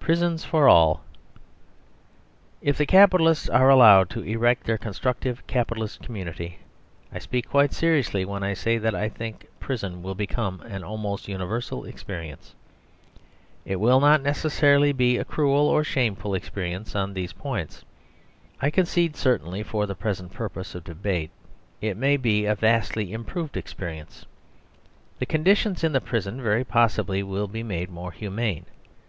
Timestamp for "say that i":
8.54-9.08